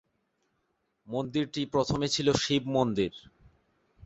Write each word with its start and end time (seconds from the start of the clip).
মন্দিরটি 1.07 1.61
প্রথমে 1.73 2.07
ছিল 2.07 2.27
শিব 2.33 2.63
মন্দির। 2.67 3.11